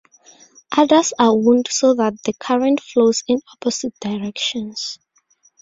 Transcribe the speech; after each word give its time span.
Others 0.75 1.13
are 1.19 1.37
wound 1.37 1.67
so 1.69 1.93
that 1.93 2.23
the 2.23 2.33
current 2.33 2.81
flows 2.81 3.21
in 3.27 3.39
opposite 3.53 3.93
directions. 3.99 4.97